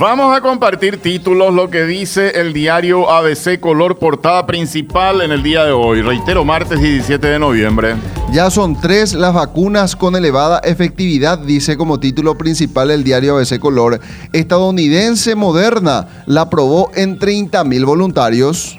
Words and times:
Vamos 0.00 0.34
a 0.34 0.40
compartir 0.40 0.98
títulos, 0.98 1.52
lo 1.52 1.68
que 1.68 1.84
dice 1.84 2.40
el 2.40 2.52
diario 2.52 3.10
ABC 3.10 3.60
Color 3.60 3.98
Portada 3.98 4.46
Principal 4.46 5.20
en 5.20 5.30
el 5.30 5.42
día 5.42 5.64
de 5.64 5.72
hoy. 5.72 6.00
Reitero, 6.00 6.44
martes 6.44 6.80
17 6.80 7.26
de 7.26 7.38
noviembre. 7.38 7.96
Ya 8.32 8.50
son 8.50 8.80
tres 8.80 9.14
las 9.14 9.34
vacunas 9.34 9.96
con 9.96 10.16
elevada 10.16 10.58
efectividad, 10.60 11.38
dice 11.38 11.76
como 11.76 12.00
título 12.00 12.38
principal 12.38 12.90
el 12.90 13.04
diario 13.04 13.36
ABC 13.36 13.58
Color. 13.58 14.00
Estadounidense 14.32 15.34
Moderna 15.34 16.24
la 16.26 16.42
aprobó 16.42 16.90
en 16.94 17.18
30.000 17.18 17.84
voluntarios. 17.84 18.78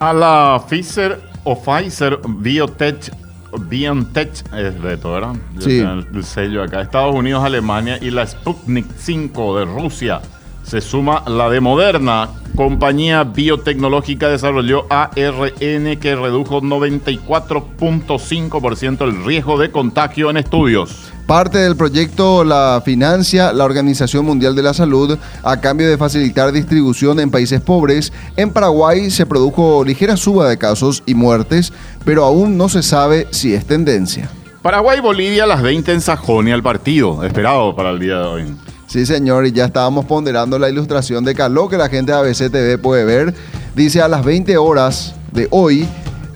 A 0.00 0.12
la 0.12 0.62
Pfizer 0.68 1.20
o 1.44 1.56
Pfizer 1.56 2.18
Biotech 2.26 3.12
BioNTech 3.56 4.44
es 4.54 4.82
de 4.82 4.96
todo, 4.96 5.14
¿verdad? 5.14 5.34
Sí. 5.58 5.78
El, 5.78 6.06
el 6.14 6.24
sello 6.24 6.62
acá. 6.62 6.82
Estados 6.82 7.14
Unidos, 7.14 7.44
Alemania 7.44 7.98
y 8.00 8.10
la 8.10 8.26
Sputnik 8.26 8.86
5 8.96 9.58
de 9.58 9.64
Rusia. 9.64 10.20
Se 10.62 10.80
suma 10.80 11.24
la 11.26 11.48
de 11.48 11.60
Moderna. 11.60 12.28
Compañía 12.58 13.22
biotecnológica 13.22 14.28
desarrolló 14.28 14.86
ARN 14.90 15.96
que 16.00 16.16
redujo 16.16 16.60
94.5% 16.60 19.04
el 19.04 19.24
riesgo 19.24 19.60
de 19.60 19.70
contagio 19.70 20.28
en 20.28 20.38
estudios. 20.38 21.12
Parte 21.28 21.58
del 21.58 21.76
proyecto 21.76 22.42
la 22.42 22.82
financia 22.84 23.52
la 23.52 23.64
Organización 23.64 24.24
Mundial 24.24 24.56
de 24.56 24.64
la 24.64 24.74
Salud 24.74 25.16
a 25.44 25.60
cambio 25.60 25.88
de 25.88 25.96
facilitar 25.96 26.50
distribución 26.50 27.20
en 27.20 27.30
países 27.30 27.60
pobres. 27.60 28.12
En 28.36 28.50
Paraguay 28.50 29.12
se 29.12 29.24
produjo 29.24 29.84
ligera 29.84 30.16
suba 30.16 30.48
de 30.48 30.58
casos 30.58 31.04
y 31.06 31.14
muertes, 31.14 31.72
pero 32.04 32.24
aún 32.24 32.56
no 32.56 32.68
se 32.68 32.82
sabe 32.82 33.28
si 33.30 33.54
es 33.54 33.66
tendencia. 33.66 34.32
Paraguay, 34.62 34.98
Bolivia, 34.98 35.44
a 35.44 35.46
las 35.46 35.62
20 35.62 35.92
en 35.92 36.00
Sajonia, 36.00 36.56
el 36.56 36.64
partido 36.64 37.22
esperado 37.22 37.76
para 37.76 37.90
el 37.90 38.00
día 38.00 38.16
de 38.16 38.24
hoy. 38.24 38.46
Sí, 38.88 39.04
señor, 39.04 39.46
y 39.46 39.52
ya 39.52 39.66
estábamos 39.66 40.06
ponderando 40.06 40.58
la 40.58 40.70
ilustración 40.70 41.22
de 41.22 41.34
Caló 41.34 41.68
que 41.68 41.76
la 41.76 41.90
gente 41.90 42.10
de 42.10 42.16
ABC 42.16 42.50
TV 42.50 42.78
puede 42.78 43.04
ver. 43.04 43.34
Dice 43.74 44.00
a 44.00 44.08
las 44.08 44.24
20 44.24 44.56
horas 44.56 45.14
de 45.30 45.46
hoy, 45.50 45.86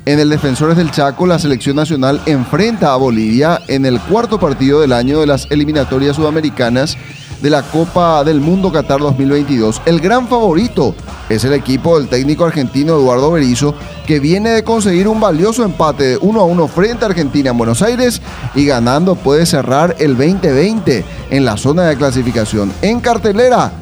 en 0.04 0.18
el 0.18 0.30
Defensores 0.30 0.76
del 0.76 0.90
Chaco, 0.90 1.26
la 1.26 1.38
selección 1.38 1.76
nacional 1.76 2.20
enfrenta 2.26 2.92
a 2.92 2.96
Bolivia 2.96 3.60
en 3.68 3.86
el 3.86 4.00
cuarto 4.00 4.38
partido 4.38 4.80
del 4.80 4.92
año 4.92 5.20
de 5.20 5.26
las 5.26 5.46
eliminatorias 5.50 6.16
sudamericanas 6.16 6.96
de 7.40 7.50
la 7.50 7.62
Copa 7.62 8.24
del 8.24 8.40
Mundo 8.40 8.72
Qatar 8.72 9.00
2022. 9.00 9.82
El 9.84 10.00
gran 10.00 10.26
favorito 10.28 10.94
es 11.28 11.44
el 11.44 11.52
equipo 11.52 11.98
del 11.98 12.08
técnico 12.08 12.44
argentino 12.44 12.94
Eduardo 12.94 13.30
Berizzo, 13.32 13.74
que 14.06 14.18
viene 14.18 14.50
de 14.50 14.64
conseguir 14.64 15.06
un 15.06 15.20
valioso 15.20 15.64
empate 15.64 16.04
de 16.04 16.16
1 16.16 16.40
a 16.40 16.44
1 16.44 16.68
frente 16.68 17.04
a 17.04 17.08
Argentina 17.08 17.50
en 17.50 17.58
Buenos 17.58 17.82
Aires 17.82 18.22
y 18.54 18.64
ganando 18.64 19.14
puede 19.14 19.46
cerrar 19.46 19.96
el 19.98 20.16
2020 20.16 21.04
en 21.30 21.44
la 21.44 21.56
zona 21.56 21.84
de 21.84 21.96
clasificación. 21.96 22.72
En 22.82 23.00
cartelera, 23.00 23.72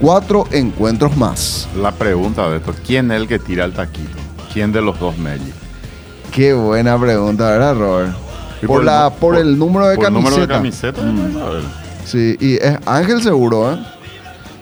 cuatro 0.00 0.44
encuentros 0.52 1.16
más. 1.16 1.68
La 1.76 1.92
pregunta 1.92 2.48
de 2.48 2.58
esto, 2.58 2.74
¿quién 2.86 3.10
es 3.10 3.20
el 3.20 3.28
que 3.28 3.38
tira 3.38 3.66
el 3.66 3.72
taquito? 3.72 4.16
¿Quién 4.52 4.72
de 4.72 4.80
los 4.80 4.98
dos 4.98 5.16
Melli? 5.18 5.65
Qué 6.36 6.52
buena 6.52 6.98
pregunta, 7.00 7.48
¿verdad, 7.50 7.74
Robert? 7.76 8.12
Por, 8.66 8.80
el 8.80 8.86
la, 8.86 9.10
por, 9.10 9.36
el 9.36 9.58
número 9.58 9.88
de 9.88 9.96
por 9.96 10.04
el 10.04 10.12
camiseta. 10.12 10.22
número 10.22 10.46
de 10.46 10.54
camiseta. 10.54 11.00
a 11.46 11.50
ver. 11.50 11.62
Sí, 12.04 12.36
y 12.38 12.54
es 12.56 12.76
Ángel 12.84 13.22
seguro, 13.22 13.72
¿eh? 13.72 13.78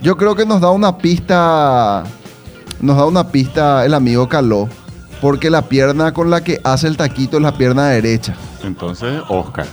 Yo 0.01 0.17
creo 0.17 0.37
que 0.37 0.47
nos 0.47 0.61
da 0.61 0.71
una 0.71 0.97
pista. 0.99 2.05
Nos 2.81 2.97
da 2.97 3.07
una 3.07 3.29
pista 3.29 3.85
el 3.85 3.93
amigo 3.93 4.29
Caló. 4.29 4.69
Porque 5.21 5.51
la 5.51 5.63
pierna 5.63 6.13
con 6.15 6.31
la 6.31 6.45
que 6.45 6.61
hace 6.63 6.87
el 6.87 6.97
taquito 6.97 7.39
es 7.39 7.43
la 7.43 7.57
pierna 7.57 7.89
derecha. 7.89 8.37
Entonces, 8.63 9.21
Oscar. 9.29 9.67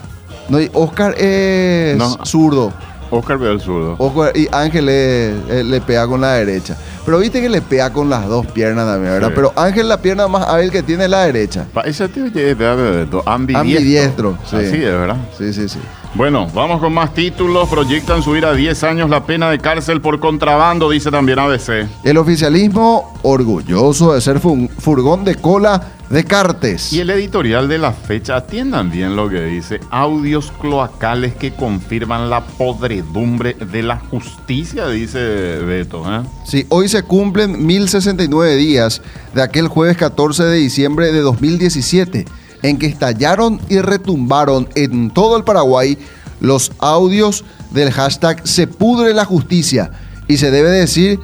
No, 0.50 0.60
y 0.60 0.70
Oscar 0.74 1.14
es 1.20 1.98
No. 1.98 2.18
zurdo. 2.26 2.74
Oscar 3.12 3.38
veo 3.38 3.52
el 3.52 3.62
zurdo. 3.62 3.96
Oscar- 4.00 4.36
y 4.36 4.48
Ángel 4.52 4.90
es- 4.90 5.36
eh, 5.50 5.64
le 5.64 5.80
pega 5.82 6.08
con 6.08 6.20
la 6.22 6.34
derecha. 6.34 6.76
Pero 7.06 7.20
viste 7.20 7.42
que 7.42 7.50
le 7.50 7.62
pega 7.62 7.92
con 7.92 8.10
las 8.10 8.28
dos 8.28 8.46
piernas 8.48 8.86
también, 8.86 9.14
¿verdad? 9.14 9.28
Sí. 9.30 9.34
Pero 9.36 9.54
Ángel 9.56 9.88
la 9.90 10.02
pierna 10.02 10.28
más 10.28 10.48
hábil 10.48 10.72
que 10.72 10.82
tiene 10.84 11.06
es 11.06 11.10
la 11.10 11.26
derecha. 11.26 11.66
Ese 11.86 12.08
tío 12.10 12.30
de- 12.30 12.52
ambidiestro. 12.52 13.24
Ambidiestro, 13.26 14.38
sí. 14.50 14.56
Así 14.56 14.76
es, 14.76 14.84
¿verdad? 14.84 15.18
Sí, 15.38 15.52
sí, 15.54 15.68
sí. 15.68 15.80
Bueno, 16.14 16.48
vamos 16.54 16.80
con 16.82 16.94
más 16.94 17.14
títulos. 17.14 17.70
Proyectan 17.70 18.22
subir 18.22 18.46
a 18.46 18.54
10 18.54 18.84
años 18.84 19.10
la 19.10 19.26
pena 19.26 19.50
de 19.50 19.60
cárcel 19.60 20.02
por 20.02 20.20
contrabando, 20.20 20.90
dice 20.90 21.10
también 21.10 21.40
ABC. 21.40 21.88
El 22.04 22.18
oficialismo 22.18 23.14
orgulloso 23.24 24.14
de 24.14 24.22
ser 24.22 24.40
furgón 24.40 25.24
de 25.24 25.36
cola 25.36 25.82
de 26.12 26.26
cartes. 26.26 26.92
Y 26.92 27.00
el 27.00 27.10
editorial 27.10 27.70
de 27.70 27.78
la 27.78 27.94
fecha, 27.94 28.36
atiendan 28.36 28.92
bien 28.92 29.16
lo 29.16 29.30
que 29.30 29.44
dice, 29.46 29.80
audios 29.90 30.52
cloacales 30.60 31.36
que 31.36 31.54
confirman 31.54 32.30
la 32.30 32.46
podredumbre 32.46 33.54
de 33.54 33.82
la 33.82 33.98
justicia, 33.98 34.88
dice 34.90 35.20
Beto. 35.60 36.04
¿eh? 36.14 36.24
Sí, 36.46 36.66
hoy 36.70 36.90
se 36.90 37.04
cumplen 37.04 37.66
1069 37.66 38.58
días 38.58 39.02
de 39.34 39.42
aquel 39.42 39.70
jueves 39.70 39.96
14 39.96 40.44
de 40.44 40.58
diciembre 40.58 41.14
de 41.14 41.22
2017, 41.22 42.26
en 42.62 42.78
que 42.78 42.88
estallaron 42.88 43.62
y 43.70 43.80
retumbaron 43.80 44.68
en 44.76 45.12
todo 45.12 45.38
el 45.38 45.46
Paraguay 45.46 45.98
los 46.42 46.74
audios 46.80 47.46
del 47.72 47.92
hashtag 47.92 48.46
Se 48.46 48.68
pudre 48.68 49.14
la 49.14 49.24
justicia. 49.24 49.92
Y 50.28 50.38
se 50.38 50.52
debe 50.52 50.70
decir 50.70 51.20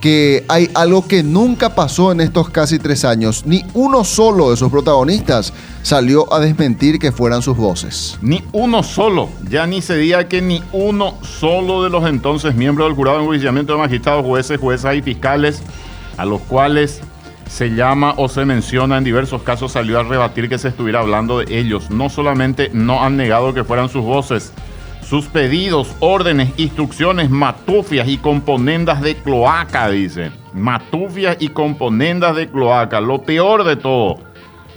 que 0.00 0.44
hay 0.48 0.70
algo 0.74 1.06
que 1.06 1.22
nunca 1.22 1.74
pasó 1.74 2.12
en 2.12 2.20
estos 2.20 2.50
casi 2.50 2.78
tres 2.78 3.04
años. 3.04 3.44
Ni 3.46 3.64
uno 3.74 4.04
solo 4.04 4.50
de 4.50 4.56
sus 4.56 4.70
protagonistas 4.70 5.52
salió 5.82 6.32
a 6.32 6.40
desmentir 6.40 6.98
que 6.98 7.12
fueran 7.12 7.42
sus 7.42 7.56
voces. 7.56 8.18
Ni 8.22 8.42
uno 8.52 8.82
solo, 8.82 9.28
ya 9.48 9.66
ni 9.66 9.82
se 9.82 9.96
diga 9.96 10.28
que 10.28 10.42
ni 10.42 10.62
uno 10.72 11.18
solo 11.22 11.82
de 11.82 11.90
los 11.90 12.06
entonces 12.08 12.54
miembros 12.54 12.88
del 12.88 12.96
jurado 12.96 13.18
de 13.18 13.24
enjuiciamiento 13.24 13.74
de 13.74 13.78
magistrados, 13.78 14.24
jueces, 14.24 14.58
juezas 14.58 14.96
y 14.96 15.02
fiscales, 15.02 15.62
a 16.16 16.24
los 16.24 16.40
cuales 16.42 17.00
se 17.50 17.70
llama 17.70 18.14
o 18.16 18.28
se 18.28 18.44
menciona 18.44 18.96
en 18.98 19.04
diversos 19.04 19.42
casos, 19.42 19.72
salió 19.72 19.98
a 19.98 20.04
rebatir 20.04 20.48
que 20.48 20.58
se 20.58 20.68
estuviera 20.68 21.00
hablando 21.00 21.38
de 21.40 21.58
ellos. 21.58 21.90
No 21.90 22.08
solamente 22.08 22.70
no 22.72 23.02
han 23.02 23.16
negado 23.16 23.52
que 23.52 23.64
fueran 23.64 23.88
sus 23.88 24.04
voces, 24.04 24.52
sus 25.10 25.26
pedidos, 25.26 25.88
órdenes, 25.98 26.50
instrucciones, 26.56 27.30
matufias 27.30 28.06
y 28.06 28.16
componendas 28.16 29.02
de 29.02 29.16
cloaca, 29.16 29.90
dice. 29.90 30.30
Matufias 30.54 31.36
y 31.40 31.48
componendas 31.48 32.36
de 32.36 32.48
cloaca. 32.48 33.00
Lo 33.00 33.20
peor 33.22 33.64
de 33.64 33.74
todo 33.74 34.18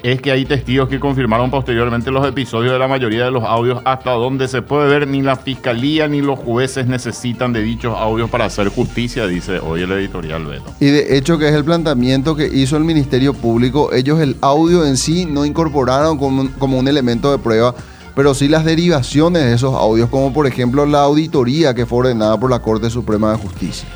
es 0.02 0.20
que 0.22 0.32
hay 0.32 0.46
testigos 0.46 0.90
que 0.90 1.00
confirmaron 1.00 1.52
posteriormente 1.52 2.10
los 2.10 2.28
episodios 2.28 2.74
de 2.74 2.80
la 2.80 2.88
mayoría 2.88 3.26
de 3.26 3.32
los 3.32 3.44
audios 3.44 3.80
hasta 3.86 4.10
donde 4.10 4.48
se 4.48 4.64
puede 4.64 4.88
ver 4.88 5.08
ni 5.08 5.22
la 5.22 5.36
fiscalía 5.36 6.08
ni 6.08 6.22
los 6.22 6.40
jueces 6.40 6.88
necesitan 6.88 7.54
de 7.54 7.62
dichos 7.62 7.96
audios 7.96 8.28
para 8.32 8.46
hacer 8.46 8.70
justicia, 8.70 9.28
dice 9.28 9.60
hoy 9.60 9.84
el 9.84 9.92
editorial 9.92 10.48
Beto. 10.48 10.74
Y 10.80 10.88
de 10.88 11.16
hecho 11.16 11.38
que 11.38 11.48
es 11.48 11.54
el 11.54 11.64
planteamiento 11.64 12.36
que 12.36 12.48
hizo 12.48 12.76
el 12.76 12.86
Ministerio 12.86 13.36
Público. 13.36 13.94
Ellos 13.94 14.20
el 14.20 14.36
audio 14.42 14.84
en 14.84 14.98
sí 14.98 15.26
no 15.26 15.46
incorporaron 15.46 16.18
como 16.18 16.42
un, 16.42 16.48
como 16.48 16.80
un 16.80 16.88
elemento 16.88 17.32
de 17.32 17.38
prueba, 17.38 17.76
pero 18.16 18.34
sí 18.34 18.47
las 18.47 18.66
derivaciones 18.66 19.44
de 19.44 19.53
esos 19.53 19.74
audios, 19.74 20.09
como 20.09 20.34
por 20.34 20.47
ejemplo 20.47 20.85
la 20.85 21.01
auditoría 21.01 21.74
que 21.74 21.85
fue 21.85 22.00
ordenada 22.00 22.40
por 22.40 22.50
la 22.50 22.59
Corte 22.59 22.90
Suprema 22.90 23.31
de 23.31 23.38
Justicia. 23.38 23.88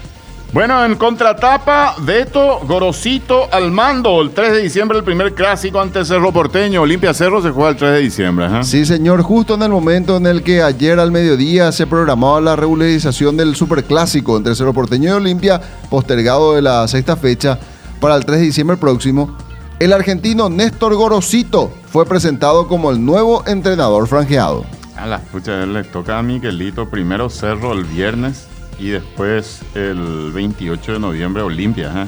Bueno, 0.54 0.84
en 0.86 0.96
contratapa, 0.96 1.96
Beto 2.00 2.62
Gorosito 2.66 3.50
al 3.52 3.70
mando. 3.70 4.22
El 4.22 4.32
3 4.32 4.54
de 4.54 4.62
diciembre, 4.62 4.98
el 4.98 5.04
primer 5.04 5.34
clásico 5.34 5.82
ante 5.82 6.06
Cerro 6.06 6.32
Porteño. 6.32 6.82
Olimpia 6.82 7.14
Cerro 7.14 7.42
se 7.42 7.52
juega 7.52 7.72
el 7.72 7.76
3 7.76 7.92
de 7.92 8.00
diciembre. 8.00 8.46
¿eh? 8.46 8.64
Sí, 8.64 8.86
señor, 8.86 9.22
justo 9.24 9.56
en 9.56 9.64
el 9.64 9.70
momento 9.70 10.16
en 10.16 10.26
el 10.26 10.44
que 10.44 10.64
ayer 10.64 11.00
al 11.00 11.12
mediodía 11.12 11.74
se 11.74 11.86
programaba 11.86 12.40
la 12.40 12.56
regularización 12.56 13.36
del 13.36 13.56
superclásico 13.56 14.38
entre 14.38 14.56
Cerro 14.56 14.74
Porteño 14.74 15.10
y 15.10 15.14
Olimpia, 15.14 15.62
postergado 15.90 16.54
de 16.54 16.62
la 16.62 16.88
sexta 16.88 17.18
fecha 17.18 17.60
para 18.00 18.16
el 18.16 18.26
3 18.26 18.40
de 18.40 18.46
diciembre 18.46 18.78
próximo, 18.78 19.38
el 19.80 19.94
argentino 19.94 20.50
Néstor 20.50 20.96
Gorosito 20.96 21.72
fue 21.92 22.06
presentado 22.06 22.68
como 22.68 22.92
el 22.92 23.04
nuevo 23.04 23.44
entrenador 23.48 24.08
franjeado. 24.08 24.66
A 24.96 25.06
la 25.06 25.20
pucha, 25.20 25.66
le 25.66 25.84
toca 25.84 26.18
a 26.18 26.24
Miguelito 26.24 26.90
primero 26.90 27.30
Cerro 27.30 27.74
el 27.74 27.84
viernes 27.84 28.48
y 28.80 28.90
después 28.90 29.60
el 29.76 30.32
28 30.34 30.94
de 30.94 31.00
noviembre 31.00 31.44
Olimpia. 31.44 31.92
¿eh? 32.04 32.08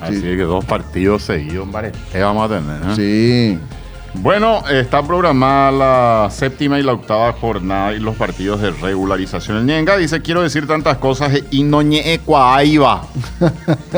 Así 0.00 0.16
Sí. 0.16 0.22
que 0.22 0.42
dos 0.42 0.64
partidos 0.64 1.22
seguidos. 1.22 1.68
¿Qué 2.12 2.20
vamos 2.20 2.50
a 2.50 2.54
tener? 2.58 2.82
¿eh? 2.82 2.94
Sí. 3.58 3.58
Bueno, 4.14 4.66
está 4.68 5.06
programada 5.06 5.70
la 5.70 6.30
séptima 6.30 6.78
y 6.78 6.82
la 6.82 6.94
octava 6.94 7.32
jornada 7.32 7.92
y 7.92 8.00
los 8.00 8.16
partidos 8.16 8.60
de 8.60 8.70
regularización. 8.70 9.58
El 9.58 9.66
Ñenga 9.66 9.96
dice, 9.96 10.22
quiero 10.22 10.42
decir 10.42 10.66
tantas 10.66 10.96
cosas, 10.98 11.32
y 11.50 11.62
noñe 11.62 12.18
Cuaiba. 12.24 13.06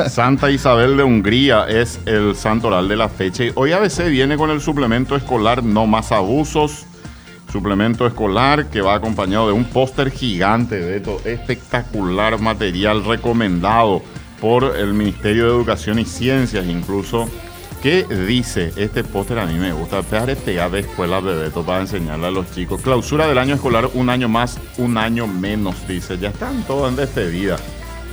Santa 0.09 0.51
Isabel 0.51 0.97
de 0.97 1.05
Hungría 1.05 1.67
es 1.69 2.01
el 2.05 2.35
santoral 2.35 2.89
de 2.89 2.97
la 2.97 3.09
fecha. 3.09 3.45
Y 3.45 3.53
hoy 3.55 3.73
ABC 3.73 4.09
viene 4.09 4.37
con 4.37 4.51
el 4.51 4.61
suplemento 4.61 5.15
escolar 5.17 5.63
No 5.63 5.87
Más 5.87 6.11
Abusos. 6.11 6.85
Suplemento 7.53 8.07
escolar 8.07 8.67
que 8.67 8.83
va 8.83 8.95
acompañado 8.95 9.47
de 9.47 9.55
un 9.55 9.65
póster 9.65 10.11
gigante 10.11 10.79
de 10.79 10.99
esto, 10.99 11.21
espectacular 11.25 12.39
material 12.39 13.05
recomendado 13.05 14.03
por 14.41 14.77
el 14.77 14.93
Ministerio 14.93 15.45
de 15.45 15.51
Educación 15.51 15.99
y 15.99 16.05
Ciencias. 16.05 16.67
Incluso 16.67 17.29
¿Qué 17.83 18.05
dice 18.05 18.73
este 18.77 19.05
póster? 19.05 19.39
A 19.39 19.47
mí 19.47 19.55
me 19.55 19.73
gusta. 19.73 20.03
Pegar 20.03 20.27
de 20.71 20.81
escuela 20.81 21.21
Bebeto 21.21 21.63
para 21.63 21.81
enseñarle 21.83 22.27
a 22.27 22.31
los 22.31 22.51
chicos. 22.53 22.81
Clausura 22.83 23.29
del 23.29 23.39
año 23.39 23.55
escolar, 23.55 23.89
un 23.95 24.11
año 24.11 24.29
más, 24.29 24.59
un 24.79 24.99
año 24.99 25.29
menos, 25.29 25.87
dice. 25.87 26.19
Ya 26.19 26.31
están 26.31 26.65
todos 26.65 26.89
en 26.91 26.97
despedida. 26.97 27.57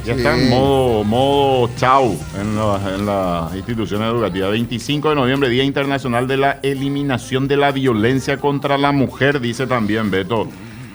Ya 0.05 0.13
Sí. 0.13 0.19
está 0.19 0.37
en 0.37 0.49
modo, 0.51 1.03
modo 1.03 1.69
chau 1.77 2.15
en 2.39 2.55
las 2.55 2.85
en 2.93 3.05
las 3.07 3.55
instituciones 3.55 4.07
educativas. 4.07 4.51
25 4.51 5.09
de 5.09 5.15
noviembre, 5.15 5.49
Día 5.49 5.63
Internacional 5.63 6.27
de 6.27 6.37
la 6.37 6.59
Eliminación 6.61 7.47
de 7.47 7.57
la 7.57 7.71
Violencia 7.71 8.37
contra 8.37 8.77
la 8.77 8.91
Mujer, 8.91 9.39
dice 9.39 9.65
también 9.65 10.11
Beto. 10.11 10.47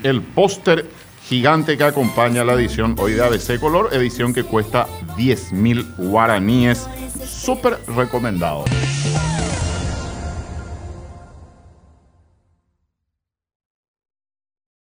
El 0.05 0.23
póster 0.23 0.89
gigante 1.29 1.77
que 1.77 1.83
acompaña 1.85 2.45
la 2.45 2.53
edición 2.53 2.95
hoy 2.99 3.13
de 3.15 3.25
ABC 3.25 3.59
Color, 3.59 3.91
edición 3.93 4.33
que 4.33 4.45
cuesta 4.45 4.87
10 5.17 5.53
mil 5.55 5.85
guaraníes. 5.99 6.89
Súper 7.41 7.79
recomendado. 7.87 8.65